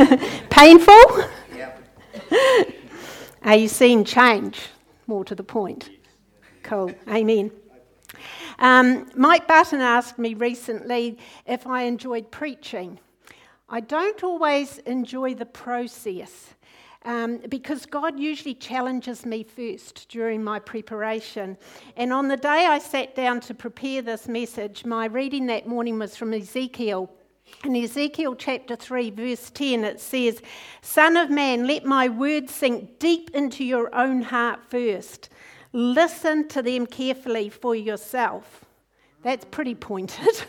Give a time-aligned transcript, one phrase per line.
[0.50, 1.24] Painful?
[3.42, 4.60] Are you seeing change?
[5.06, 5.90] More to the point.
[6.62, 6.94] Cool.
[7.08, 7.50] Amen.
[8.58, 12.98] Um, Mike Button asked me recently if I enjoyed preaching.
[13.68, 16.54] I don't always enjoy the process.
[17.04, 21.56] Um, because God usually challenges me first during my preparation.
[21.96, 25.98] And on the day I sat down to prepare this message, my reading that morning
[25.98, 27.10] was from Ezekiel.
[27.64, 30.40] In Ezekiel chapter 3, verse 10, it says,
[30.82, 35.28] Son of man, let my words sink deep into your own heart first.
[35.72, 38.64] Listen to them carefully for yourself.
[39.22, 40.42] That's pretty pointed.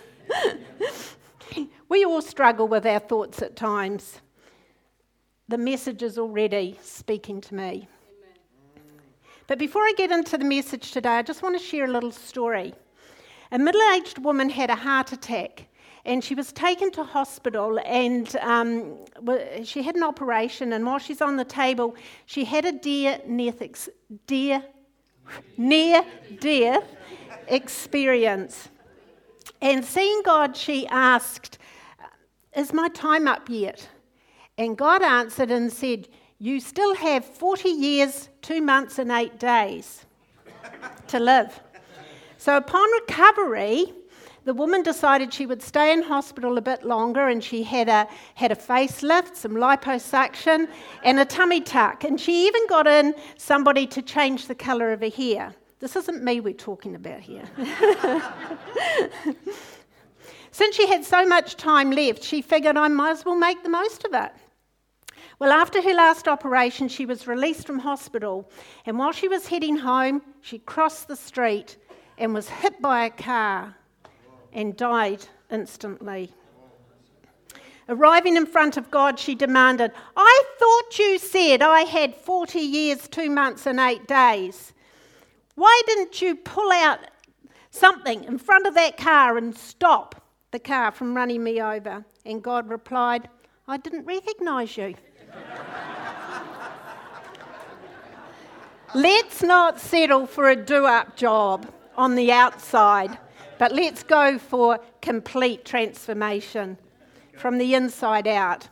[1.89, 4.21] we all struggle with our thoughts at times
[5.51, 7.85] the message is already speaking to me.
[9.47, 12.13] But before I get into the message today, I just want to share a little
[12.13, 12.73] story.
[13.51, 15.67] A middle aged woman had a heart attack
[16.05, 18.97] and she was taken to hospital and um,
[19.63, 23.19] she had an operation and while she's on the table she had a dear
[24.25, 24.63] dear
[25.57, 26.03] near
[26.39, 26.95] death
[27.47, 28.69] experience
[29.61, 31.57] and seeing god she asked
[32.55, 33.87] is my time up yet
[34.61, 40.05] and God answered and said, You still have 40 years, two months, and eight days
[41.07, 41.59] to live.
[42.37, 43.91] So upon recovery,
[44.43, 48.07] the woman decided she would stay in hospital a bit longer and she had a,
[48.33, 50.67] had a facelift, some liposuction,
[51.03, 52.03] and a tummy tuck.
[52.03, 55.53] And she even got in somebody to change the colour of her hair.
[55.79, 57.43] This isn't me we're talking about here.
[60.51, 63.69] Since she had so much time left, she figured I might as well make the
[63.69, 64.31] most of it.
[65.39, 68.49] Well, after her last operation, she was released from hospital,
[68.85, 71.77] and while she was heading home, she crossed the street
[72.17, 73.75] and was hit by a car
[74.53, 76.31] and died instantly.
[77.89, 83.07] Arriving in front of God, she demanded, I thought you said I had 40 years,
[83.07, 84.73] two months, and eight days.
[85.55, 86.99] Why didn't you pull out
[87.69, 92.05] something in front of that car and stop the car from running me over?
[92.25, 93.27] And God replied,
[93.67, 94.95] I didn't recognize you.
[98.93, 103.17] let's not settle for a do up job on the outside,
[103.61, 106.79] but let's go for complete transformation
[107.37, 108.67] from the inside out.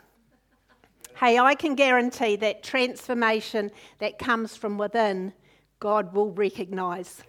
[1.16, 5.32] Hey, I can guarantee that transformation that comes from within,
[5.80, 7.22] God will recognise.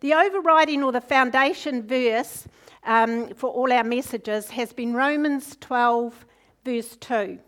[0.00, 2.48] The overriding or the foundation verse
[2.84, 6.24] um, for all our messages has been Romans 12,
[6.64, 7.38] verse 2.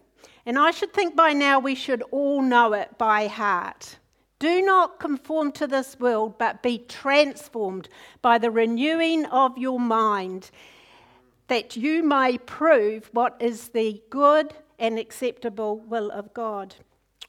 [0.44, 3.96] And I should think by now we should all know it by heart.
[4.40, 7.90] Do not conform to this world, but be transformed
[8.22, 10.50] by the renewing of your mind,
[11.48, 16.74] that you may prove what is the good and acceptable will of God.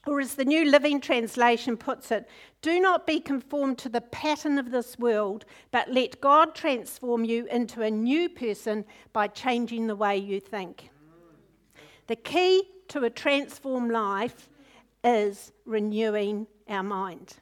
[0.06, 2.26] Or, as the New Living Translation puts it,
[2.62, 7.46] do not be conformed to the pattern of this world, but let God transform you
[7.48, 10.88] into a new person by changing the way you think.
[12.06, 14.48] The key to a transformed life
[15.04, 17.36] is renewing our mind.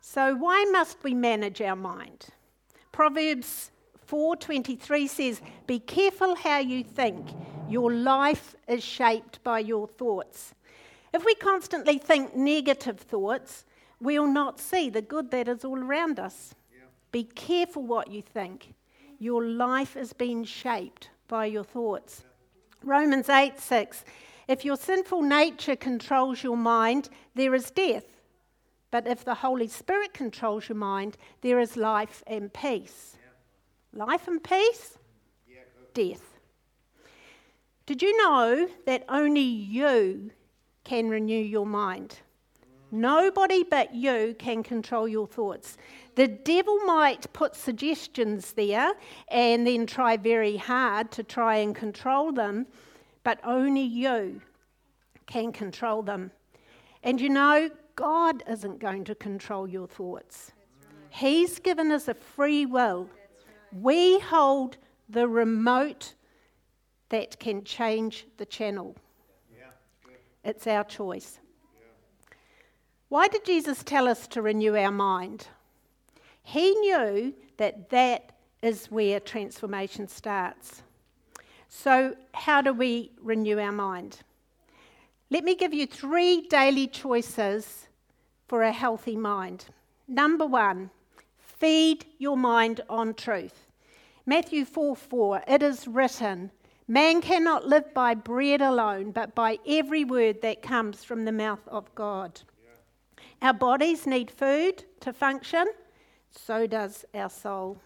[0.00, 2.26] So why must we manage our mind?
[2.92, 3.70] Proverbs
[4.06, 7.26] 4:23 says, "Be careful how you think.
[7.68, 10.54] Your life is shaped by your thoughts."
[11.12, 13.64] If we constantly think negative thoughts,
[14.00, 16.54] we'll not see the good that is all around us.
[16.72, 16.86] Yeah.
[17.10, 18.74] Be careful what you think.
[19.18, 22.24] Your life is being shaped by your thoughts.
[22.82, 24.04] Romans 8 6.
[24.48, 28.04] If your sinful nature controls your mind, there is death.
[28.90, 33.16] But if the Holy Spirit controls your mind, there is life and peace.
[33.92, 34.98] Life and peace?
[35.94, 36.22] Death.
[37.86, 40.30] Did you know that only you
[40.84, 42.18] can renew your mind?
[42.90, 45.76] Nobody but you can control your thoughts.
[46.14, 48.92] The devil might put suggestions there
[49.28, 52.66] and then try very hard to try and control them,
[53.24, 54.40] but only you
[55.26, 56.30] can control them.
[57.02, 60.52] And you know, God isn't going to control your thoughts.
[61.10, 63.08] He's given us a free will.
[63.72, 64.76] We hold
[65.08, 66.14] the remote
[67.08, 68.96] that can change the channel.
[70.44, 71.38] It's our choice.
[73.08, 75.48] Why did Jesus tell us to renew our mind?
[76.42, 80.82] He knew that that is where transformation starts.
[81.76, 84.20] So, how do we renew our mind?
[85.28, 87.88] Let me give you three daily choices
[88.46, 89.66] for a healthy mind.
[90.06, 90.90] Number one,
[91.36, 93.66] feed your mind on truth.
[94.24, 96.52] Matthew 4 4, it is written,
[96.86, 101.66] Man cannot live by bread alone, but by every word that comes from the mouth
[101.66, 102.40] of God.
[102.62, 103.48] Yeah.
[103.48, 105.66] Our bodies need food to function,
[106.30, 107.78] so does our soul.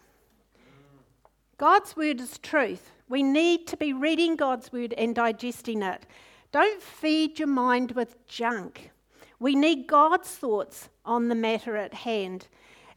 [1.59, 2.89] God's word is truth.
[3.09, 6.05] We need to be reading God's word and digesting it.
[6.53, 8.91] Don't feed your mind with junk.
[9.39, 12.47] We need God's thoughts on the matter at hand.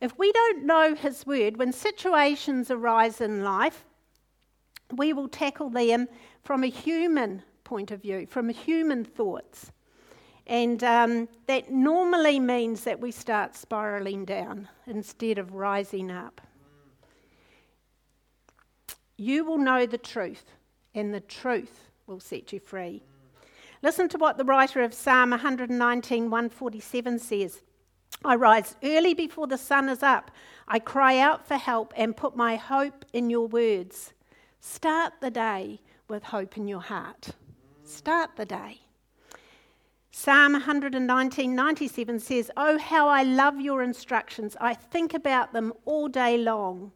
[0.01, 3.85] If we don't know His word, when situations arise in life,
[4.97, 6.07] we will tackle them
[6.45, 9.73] from a human point of view, from human thoughts.
[10.47, 16.41] And um, that normally means that we start spiraling down instead of rising up.
[19.23, 20.47] You will know the truth,
[20.97, 23.05] and the truth will set you free.
[23.81, 27.63] Listen to what the writer of Psalm 119, 147 says.
[28.25, 30.33] I rise early before the sun is up.
[30.67, 34.13] I cry out for help and put my hope in your words.
[34.59, 37.31] Start the day with hope in your heart.
[37.85, 38.81] Start the day.
[40.11, 44.57] Psalm 119:97 says, "Oh how I love your instructions.
[44.61, 46.91] I think about them all day long."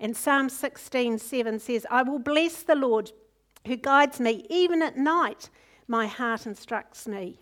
[0.00, 3.12] And Psalm 16:7 says, "I will bless the Lord
[3.66, 5.50] who guides me even at night.
[5.86, 7.40] My heart instructs me."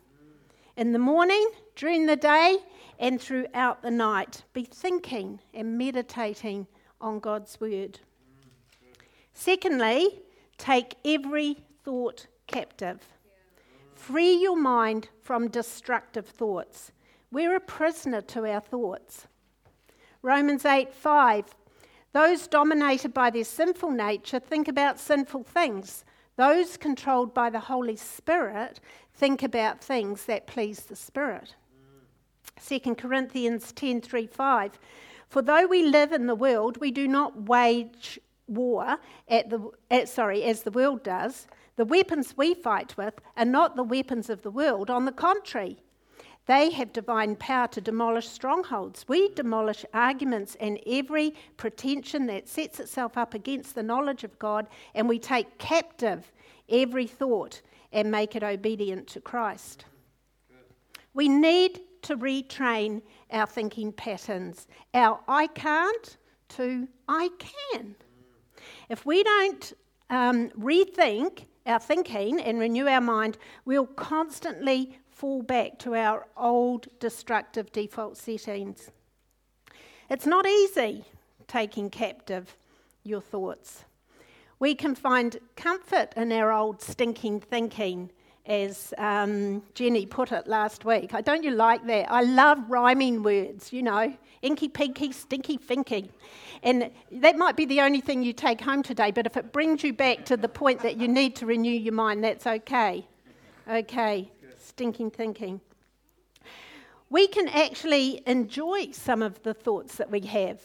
[0.76, 2.58] In the morning, during the day,
[2.98, 6.66] and throughout the night, be thinking and meditating
[7.00, 8.00] on God's word.
[9.32, 10.22] Secondly,
[10.56, 13.06] take every thought captive.
[13.94, 16.92] Free your mind from destructive thoughts.
[17.30, 19.26] We're a prisoner to our thoughts.
[20.22, 21.54] Romans 8 5.
[22.12, 26.04] Those dominated by their sinful nature think about sinful things.
[26.36, 28.80] Those controlled by the Holy Spirit
[29.14, 31.54] think about things that please the Spirit.
[32.64, 34.78] 2 Corinthians 10 3 5.
[35.28, 38.98] For though we live in the world, we do not wage war
[39.28, 43.76] at the, at, sorry, as the world does, the weapons we fight with are not
[43.76, 44.88] the weapons of the world.
[44.88, 45.78] On the contrary,
[46.46, 49.04] they have divine power to demolish strongholds.
[49.08, 54.68] We demolish arguments and every pretension that sets itself up against the knowledge of God,
[54.94, 56.32] and we take captive
[56.68, 57.62] every thought
[57.92, 59.84] and make it obedient to Christ.
[61.14, 63.02] We need to retrain
[63.32, 66.16] our thinking patterns, our I can't
[66.50, 67.96] to I can.
[68.88, 69.72] If we don't
[70.10, 76.88] um, rethink our thinking and renew our mind, we'll constantly fall back to our old
[77.00, 78.90] destructive default settings.
[80.10, 81.06] It's not easy
[81.48, 82.54] taking captive
[83.02, 83.86] your thoughts.
[84.58, 88.10] We can find comfort in our old stinking thinking
[88.44, 91.14] as um, Jenny put it last week.
[91.14, 92.12] I don't you like that?
[92.12, 96.10] I love rhyming words, you know, inky pinky, stinky finky.
[96.62, 99.82] And that might be the only thing you take home today, but if it brings
[99.82, 103.06] you back to the point that you need to renew your mind, that's okay.
[103.68, 104.30] Okay,
[104.66, 105.60] stinking thinking.
[107.08, 110.60] We can actually enjoy some of the thoughts that we have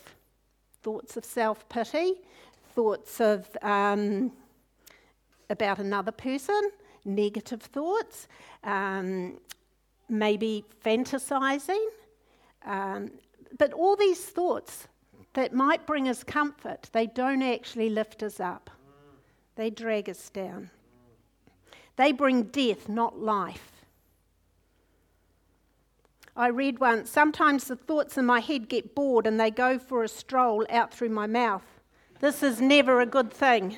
[0.81, 2.15] thoughts of self pity,
[2.73, 4.31] thoughts of um,
[5.49, 6.71] about another person
[7.05, 8.27] negative thoughts,
[8.63, 9.39] um,
[10.09, 11.83] maybe fantasizing.
[12.65, 13.11] Um,
[13.57, 14.87] but all these thoughts
[15.33, 18.69] that might bring us comfort, they don't actually lift us up,
[19.55, 20.69] they drag us down.
[21.97, 23.70] They bring death, not life.
[26.35, 30.03] I read once sometimes the thoughts in my head get bored and they go for
[30.03, 31.65] a stroll out through my mouth.
[32.19, 33.77] This is never a good thing.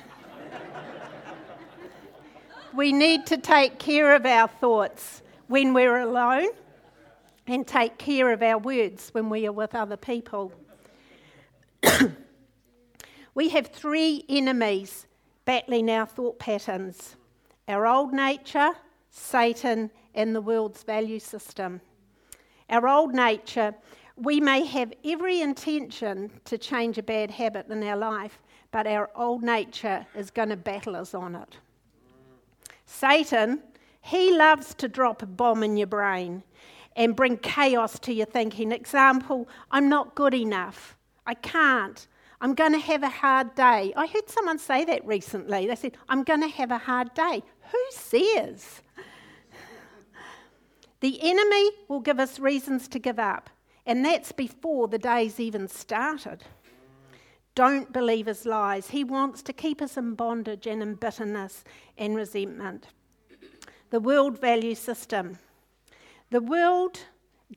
[2.72, 6.48] We need to take care of our thoughts when we're alone
[7.46, 10.52] and take care of our words when we are with other people.
[13.34, 15.06] we have three enemies
[15.44, 17.16] battling our thought patterns
[17.66, 18.72] our old nature,
[19.08, 21.80] Satan, and the world's value system.
[22.70, 23.74] Our old nature,
[24.16, 28.40] we may have every intention to change a bad habit in our life,
[28.70, 31.56] but our old nature is going to battle us on it.
[32.86, 33.62] Satan,
[34.00, 36.42] he loves to drop a bomb in your brain
[36.96, 38.72] and bring chaos to your thinking.
[38.72, 40.96] Example, I'm not good enough.
[41.26, 42.06] I can't.
[42.40, 43.92] I'm going to have a hard day.
[43.96, 45.66] I heard someone say that recently.
[45.66, 47.42] They said, I'm going to have a hard day.
[47.72, 48.82] Who says?
[51.04, 53.50] The enemy will give us reasons to give up,
[53.84, 56.42] and that's before the day's even started.
[57.54, 58.88] Don't believe his lies.
[58.88, 61.62] He wants to keep us in bondage and in bitterness
[61.98, 62.86] and resentment.
[63.90, 65.38] The world value system.
[66.30, 67.00] The world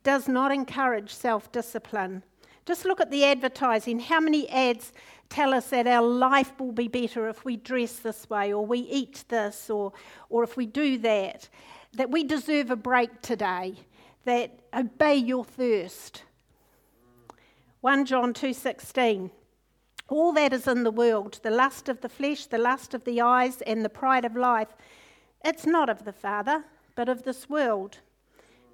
[0.03, 2.23] does not encourage self discipline.
[2.65, 4.01] Just look at the advertising.
[4.01, 4.91] How many ads
[5.29, 8.79] tell us that our life will be better if we dress this way, or we
[8.79, 9.93] eat this, or,
[10.29, 11.47] or if we do that,
[11.93, 13.75] that we deserve a break today,
[14.25, 16.23] that uh, obey your thirst.
[17.81, 19.31] 1 John 2:16
[20.09, 23.21] All that is in the world, the lust of the flesh, the lust of the
[23.21, 24.75] eyes, and the pride of life,
[25.45, 26.65] it's not of the Father,
[26.95, 27.99] but of this world.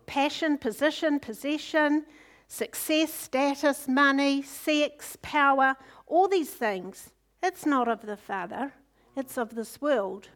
[0.05, 2.05] Passion, position, possession,
[2.47, 5.75] success, status, money, sex, power,
[6.07, 8.73] all these things, it's not of the Father,
[9.15, 10.29] it's of this world.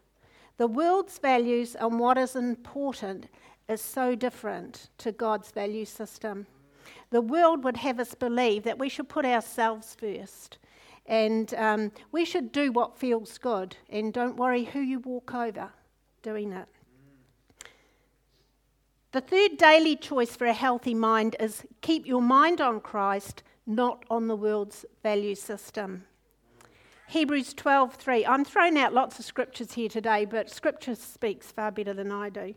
[0.58, 3.28] The world's values on what is important
[3.70, 6.48] is so different to God's value system.
[7.12, 10.58] The world would have us believe that we should put ourselves first
[11.06, 15.70] and um, we should do what feels good and don't worry who you walk over
[16.22, 16.68] doing it.
[19.14, 24.04] The third daily choice for a healthy mind is keep your mind on Christ, not
[24.10, 26.04] on the world's value system.
[27.10, 28.26] Hebrews 12:3.
[28.28, 32.28] I'm throwing out lots of scriptures here today, but scripture speaks far better than I
[32.28, 32.54] do.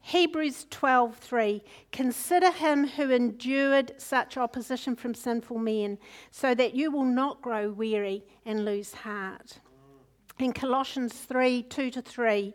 [0.00, 5.98] Hebrews 12:3 Consider him who endured such opposition from sinful men
[6.30, 9.58] so that you will not grow weary and lose heart.
[10.38, 12.54] In Colossians 3 2 to 3,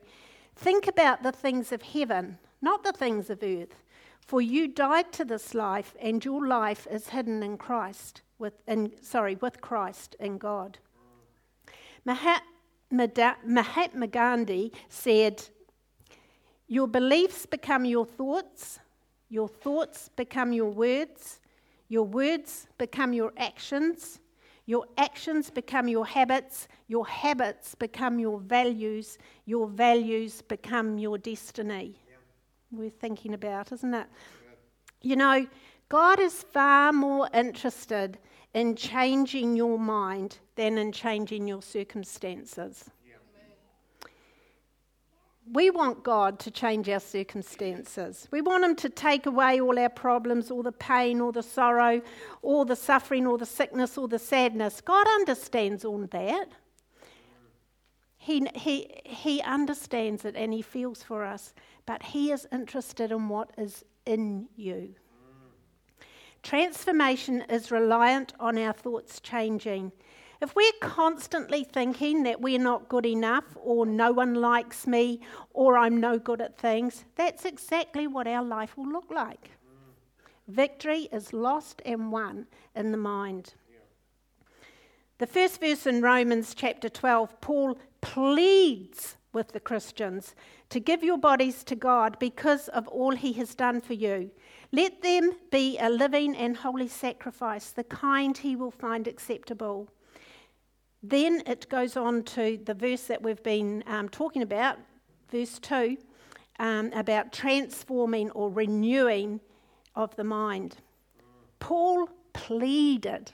[0.56, 3.84] think about the things of heaven, not the things of earth.
[4.25, 8.94] For you died to this life, and your life is hidden in Christ, with, in,
[9.04, 10.80] sorry, with Christ in God.
[12.05, 13.08] Mahatma
[14.08, 15.43] Gandhi said,
[16.67, 18.79] Your beliefs become your thoughts,
[19.29, 21.39] your thoughts become your words,
[21.88, 24.20] your words become your actions,
[24.65, 31.96] your actions become your habits, your habits become your values, your values become your destiny.
[32.08, 32.15] Yeah.
[32.72, 34.08] We're thinking about, isn't it?
[34.08, 34.51] Yeah.
[35.01, 35.48] You know,
[35.89, 38.17] God is far more interested
[38.53, 42.89] in changing your mind than in changing your circumstances.
[45.53, 48.27] We want God to change our circumstances.
[48.31, 52.01] We want Him to take away all our problems, all the pain, all the sorrow,
[52.41, 54.79] all the suffering, all the sickness, all the sadness.
[54.81, 56.48] God understands all that.
[58.17, 61.53] He, he, he understands it and He feels for us,
[61.86, 64.93] but He is interested in what is in you.
[66.43, 69.91] Transformation is reliant on our thoughts changing.
[70.41, 75.21] If we're constantly thinking that we're not good enough, or no one likes me,
[75.53, 79.51] or I'm no good at things, that's exactly what our life will look like.
[80.48, 83.53] Victory is lost and won in the mind.
[85.19, 90.33] The first verse in Romans chapter 12, Paul pleads with the Christians
[90.69, 94.31] to give your bodies to God because of all he has done for you.
[94.74, 99.90] Let them be a living and holy sacrifice, the kind he will find acceptable.
[101.04, 104.78] Then it goes on to the verse that we've been um, talking about,
[105.30, 105.98] verse 2,
[106.60, 109.42] um, about transforming or renewing
[109.96, 110.78] of the mind.
[111.60, 113.32] Paul pleaded.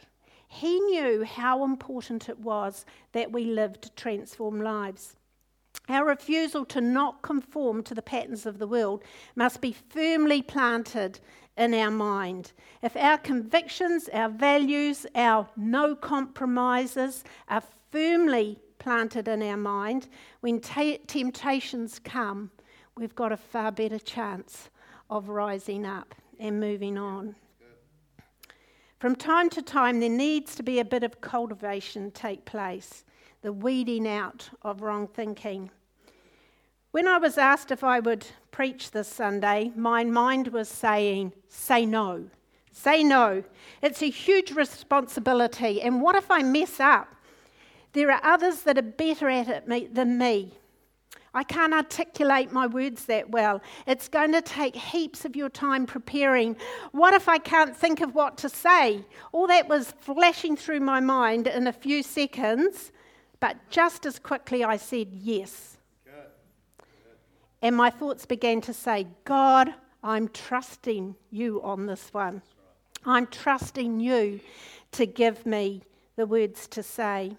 [0.48, 5.16] He knew how important it was that we lived transformed lives.
[5.90, 9.04] Our refusal to not conform to the patterns of the world
[9.36, 11.20] must be firmly planted
[11.58, 12.52] in our mind.
[12.82, 20.08] If our convictions, our values, our no compromises are firmly planted in our mind,
[20.42, 22.52] when t- temptations come,
[22.96, 24.70] we've got a far better chance
[25.10, 27.36] of rising up and moving on.
[29.00, 33.06] From time to time, there needs to be a bit of cultivation take place,
[33.42, 35.70] the weeding out of wrong thinking.
[36.92, 41.86] When I was asked if I would preach this Sunday, my mind was saying, say
[41.86, 42.30] no.
[42.72, 43.44] Say no.
[43.82, 45.82] It's a huge responsibility.
[45.82, 47.08] And what if I mess up?
[47.94, 50.54] There are others that are better at it than me.
[51.34, 53.62] I can't articulate my words that well.
[53.86, 56.56] It's going to take heaps of your time preparing.
[56.94, 59.06] What if I can't think of what to say?
[59.34, 62.92] All that was flashing through my mind in a few seconds,
[63.40, 65.77] but just as quickly I said yes.
[67.62, 69.74] And my thoughts began to say, God,
[70.04, 72.42] I'm trusting you on this one.
[73.06, 74.40] I'm trusting you
[74.92, 75.82] to give me
[76.16, 77.36] the words to say.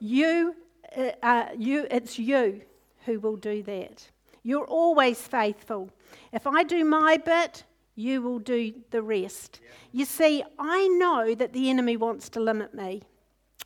[0.00, 0.56] You,
[0.96, 2.62] uh, uh, you, it's you
[3.04, 4.08] who will do that.
[4.42, 5.90] You're always faithful.
[6.32, 7.64] If I do my bit,
[7.94, 9.60] you will do the rest.
[9.92, 13.02] You see, I know that the enemy wants to limit me.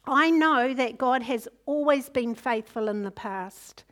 [0.06, 3.84] I know that God has always been faithful in the past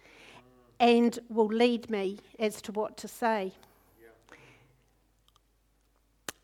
[0.80, 3.52] and will lead me as to what to say.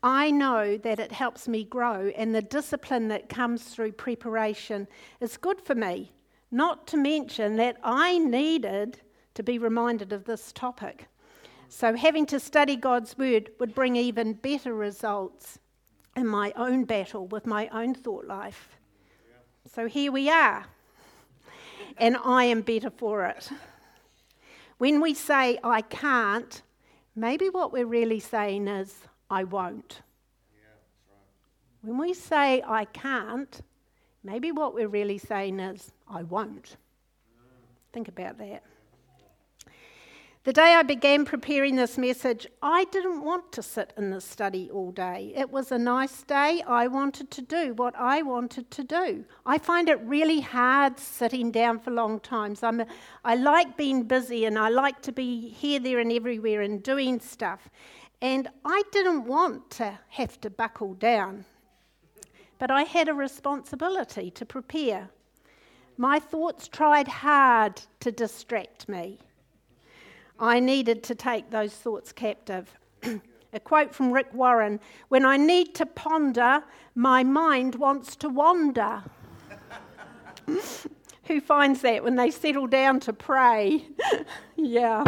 [0.03, 4.87] I know that it helps me grow, and the discipline that comes through preparation
[5.19, 6.11] is good for me.
[6.49, 8.99] Not to mention that I needed
[9.35, 11.07] to be reminded of this topic.
[11.69, 15.59] So, having to study God's word would bring even better results
[16.17, 18.77] in my own battle with my own thought life.
[19.73, 20.65] So, here we are,
[21.97, 23.49] and I am better for it.
[24.81, 26.63] When we say, I can't,
[27.15, 28.91] maybe what we're really saying is,
[29.29, 30.01] I won't.
[31.83, 33.61] When we say, I can't,
[34.23, 36.77] maybe what we're really saying is, I won't.
[37.37, 37.93] Mm.
[37.93, 38.63] Think about that.
[40.43, 44.71] The day I began preparing this message, I didn't want to sit in the study
[44.71, 45.31] all day.
[45.35, 46.63] It was a nice day.
[46.67, 49.23] I wanted to do what I wanted to do.
[49.45, 52.63] I find it really hard sitting down for long times.
[52.63, 52.87] I'm a,
[53.23, 57.19] I like being busy and I like to be here, there, and everywhere and doing
[57.19, 57.69] stuff.
[58.19, 61.45] And I didn't want to have to buckle down.
[62.57, 65.07] But I had a responsibility to prepare.
[65.97, 69.19] My thoughts tried hard to distract me.
[70.41, 72.73] I needed to take those thoughts captive.
[73.53, 74.79] A quote from Rick Warren
[75.09, 76.63] When I need to ponder,
[76.95, 79.03] my mind wants to wander.
[81.25, 83.85] Who finds that when they settle down to pray?
[84.55, 85.03] yeah.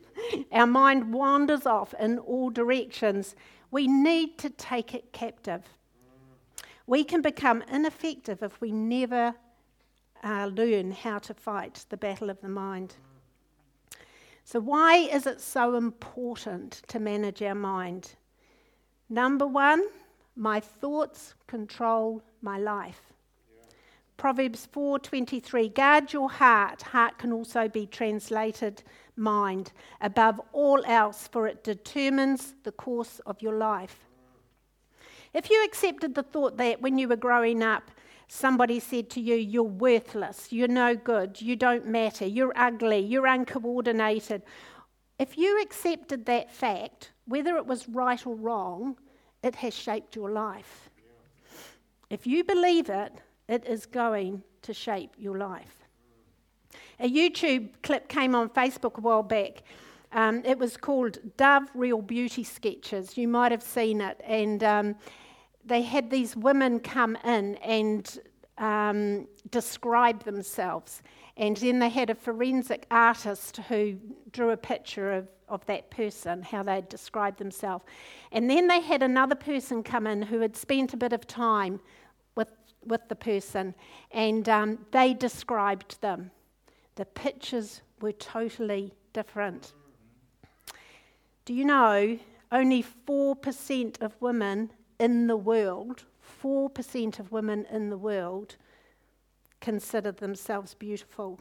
[0.52, 3.36] Our mind wanders off in all directions.
[3.70, 5.62] We need to take it captive.
[6.86, 9.34] We can become ineffective if we never
[10.24, 12.96] uh, learn how to fight the battle of the mind.
[14.44, 18.14] So, why is it so important to manage our mind?
[19.08, 19.86] Number one,
[20.36, 23.12] my thoughts control my life.
[23.54, 23.64] Yeah.
[24.16, 26.82] Proverbs 4:23 Guard your heart.
[26.82, 28.82] Heart can also be translated
[29.16, 34.08] mind above all else for it determines the course of your life.
[35.34, 37.90] If you accepted the thought that when you were growing up
[38.28, 43.26] somebody said to you, You're worthless, you're no good, you don't matter, you're ugly, you're
[43.26, 44.42] uncoordinated.
[45.18, 48.96] If you accepted that fact, whether it was right or wrong,
[49.42, 50.90] it has shaped your life.
[52.10, 53.12] If you believe it,
[53.48, 55.82] it is going to shape your life.
[57.00, 59.62] A YouTube clip came on Facebook a while back.
[60.12, 63.16] Um, it was called Dove Real Beauty Sketches.
[63.16, 64.20] You might have seen it.
[64.24, 64.94] And um,
[65.64, 68.18] they had these women come in and
[68.58, 71.02] um, describe themselves.
[71.36, 73.96] And then they had a forensic artist who
[74.32, 77.84] drew a picture of, of that person, how they'd described themselves.
[78.32, 81.80] And then they had another person come in who had spent a bit of time
[82.34, 82.52] with,
[82.84, 83.74] with the person,
[84.10, 86.30] and um, they described them.
[86.96, 89.72] The pictures were totally different.
[91.44, 92.18] Do you know
[92.52, 94.70] only 4% of women
[95.02, 96.04] in the world,
[96.40, 98.54] 4% of women in the world
[99.60, 101.40] consider themselves beautiful.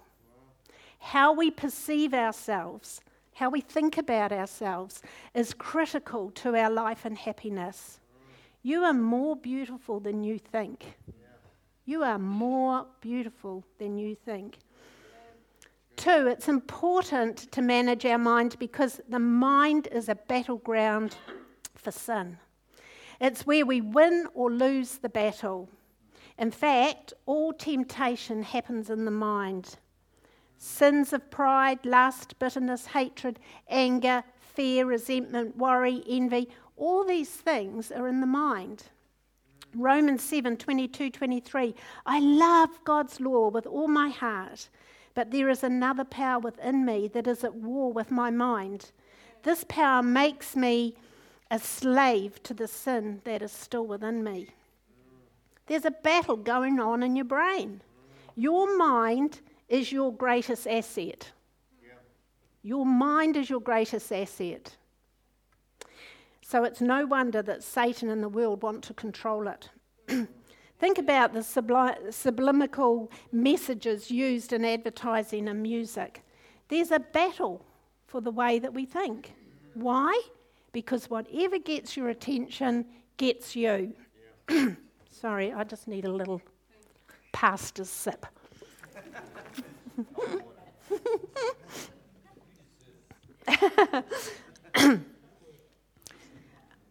[0.97, 3.01] How we perceive ourselves,
[3.35, 5.03] how we think about ourselves,
[5.35, 7.99] is critical to our life and happiness.
[8.63, 10.97] You are more beautiful than you think.
[11.85, 14.57] You are more beautiful than you think.
[15.97, 21.15] Two, it's important to manage our mind because the mind is a battleground
[21.75, 22.39] for sin.
[23.21, 25.69] It's where we win or lose the battle.
[26.39, 29.75] In fact, all temptation happens in the mind.
[30.57, 38.07] Sins of pride, lust, bitterness, hatred, anger, fear, resentment, worry, envy, all these things are
[38.07, 38.85] in the mind.
[39.75, 41.75] Romans 7 22 23.
[42.07, 44.67] I love God's law with all my heart,
[45.13, 48.91] but there is another power within me that is at war with my mind.
[49.43, 50.95] This power makes me
[51.51, 54.47] a slave to the sin that is still within me.
[55.67, 57.81] There's a battle going on in your brain.
[58.35, 61.29] Your mind is your greatest asset.
[62.63, 64.75] Your mind is your greatest asset.
[66.41, 69.69] So it's no wonder that Satan and the world want to control it.
[70.79, 76.23] Think about the subli- subliminal messages used in advertising and music.
[76.69, 77.65] There's a battle
[78.07, 79.33] for the way that we think.
[79.73, 80.19] Why?
[80.71, 82.85] Because whatever gets your attention
[83.17, 83.93] gets you.
[84.49, 84.71] Yeah.
[85.09, 86.41] Sorry, I just need a little
[87.31, 88.25] pastor's sip.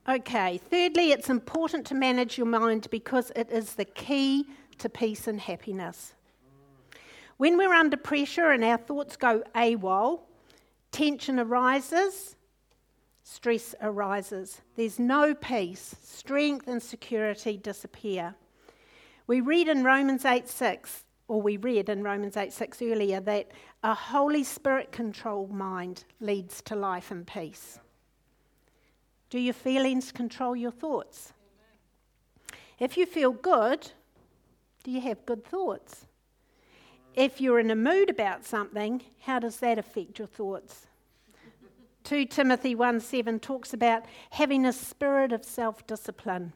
[0.08, 4.46] okay, thirdly, it's important to manage your mind because it is the key
[4.78, 6.14] to peace and happiness.
[7.36, 10.20] When we're under pressure and our thoughts go AWOL,
[10.92, 12.36] tension arises,
[13.30, 14.60] stress arises.
[14.76, 15.94] There's no peace.
[16.02, 18.34] Strength and security disappear.
[19.26, 23.52] We read in Romans 8 6, or we read in Romans 8 6 earlier, that
[23.84, 27.78] a Holy Spirit controlled mind leads to life and peace.
[29.30, 31.32] Do your feelings control your thoughts?
[32.80, 33.92] If you feel good,
[34.82, 36.06] do you have good thoughts?
[37.14, 40.86] If you're in a mood about something, how does that affect your thoughts?
[42.10, 46.52] 2 Timothy 1 7 talks about having a spirit of self discipline.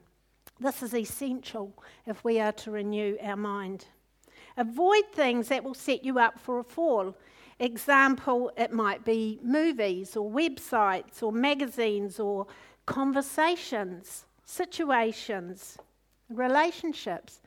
[0.59, 1.73] This is essential
[2.07, 3.87] if we are to renew our mind.
[4.57, 7.17] Avoid things that will set you up for a fall.
[7.61, 12.49] Example, it might be movies or websites or magazines or
[12.85, 15.79] conversations, situations,
[16.31, 17.41] relationships.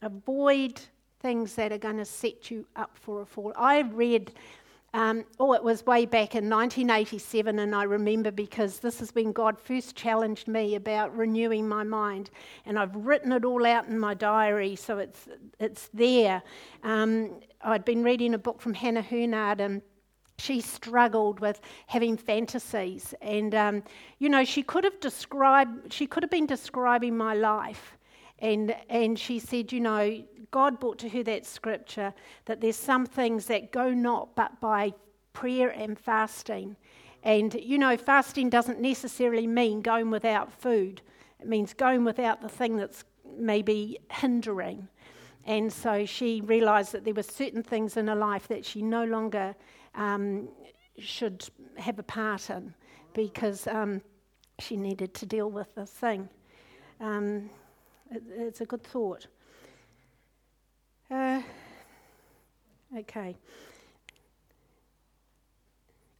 [0.00, 0.80] Avoid
[1.18, 3.52] things that are going to set you up for a fall.
[3.56, 4.32] I read
[4.92, 9.30] um, oh, it was way back in 1987, and I remember because this is when
[9.30, 12.30] God first challenged me about renewing my mind,
[12.66, 15.28] and I've written it all out in my diary, so it's
[15.60, 16.42] it's there.
[16.82, 19.80] Um, I'd been reading a book from Hannah Hurnard, and
[20.38, 23.84] she struggled with having fantasies, and um,
[24.18, 27.96] you know she could have described she could have been describing my life.
[28.40, 32.12] And, and she said, you know, God brought to her that scripture
[32.46, 34.92] that there's some things that go not but by
[35.32, 36.76] prayer and fasting.
[37.22, 41.02] And, you know, fasting doesn't necessarily mean going without food,
[41.38, 43.04] it means going without the thing that's
[43.38, 44.88] maybe hindering.
[45.44, 49.04] And so she realised that there were certain things in her life that she no
[49.04, 49.54] longer
[49.94, 50.48] um,
[50.98, 52.74] should have a part in
[53.14, 54.02] because um,
[54.58, 56.28] she needed to deal with this thing.
[57.00, 57.48] Um,
[58.10, 59.26] it, it's a good thought.
[61.10, 61.42] Uh,
[62.96, 63.36] okay.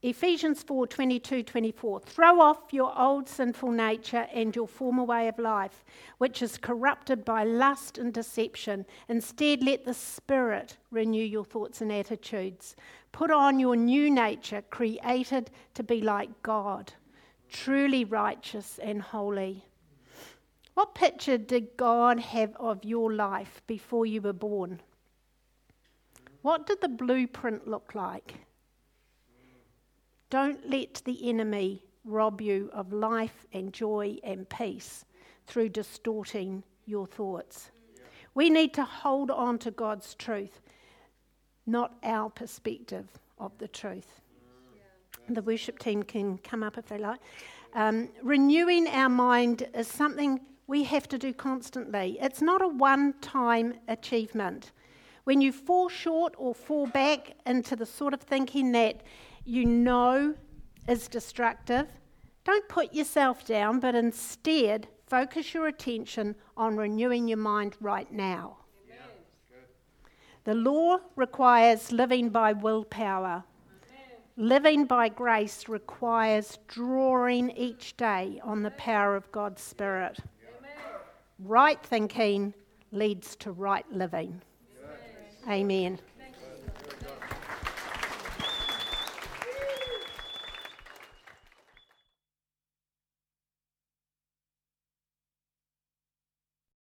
[0.02, 2.00] Ephesians 4 22 24.
[2.00, 5.84] Throw off your old sinful nature and your former way of life,
[6.16, 8.86] which is corrupted by lust and deception.
[9.10, 12.76] Instead, let the Spirit renew your thoughts and attitudes.
[13.12, 16.94] Put on your new nature, created to be like God,
[17.50, 19.66] truly righteous and holy.
[20.74, 24.80] What picture did God have of your life before you were born?
[26.42, 28.34] What did the blueprint look like?
[30.30, 35.04] Don't let the enemy rob you of life and joy and peace
[35.46, 37.70] through distorting your thoughts.
[38.34, 40.60] We need to hold on to God's truth,
[41.66, 44.20] not our perspective of the truth.
[45.28, 47.20] The worship team can come up if they like.
[47.74, 52.16] Um, renewing our mind is something we have to do constantly.
[52.22, 54.70] It's not a one time achievement.
[55.24, 59.02] When you fall short or fall back into the sort of thinking that
[59.44, 60.32] you know
[60.86, 61.88] is destructive,
[62.44, 68.58] don't put yourself down, but instead focus your attention on renewing your mind right now.
[70.44, 73.42] The law requires living by willpower.
[74.36, 80.20] Living by grace requires drawing each day on the power of God's Spirit.
[81.42, 82.54] Right thinking
[82.92, 84.42] leads to right living.
[85.48, 85.98] Amen.